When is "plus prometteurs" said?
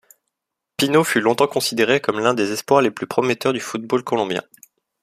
2.89-3.53